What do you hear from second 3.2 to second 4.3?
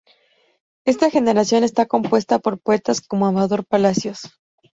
Amador Palacios.